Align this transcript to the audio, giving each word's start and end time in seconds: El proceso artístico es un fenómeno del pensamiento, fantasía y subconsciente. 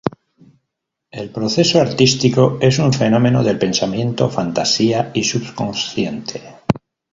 El 1.11 1.29
proceso 1.29 1.79
artístico 1.79 2.57
es 2.59 2.79
un 2.79 2.91
fenómeno 2.91 3.43
del 3.43 3.59
pensamiento, 3.59 4.31
fantasía 4.31 5.11
y 5.13 5.23
subconsciente. 5.23 6.41